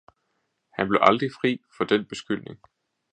[0.73, 2.59] Han blev aldrig fri for den beskyldning.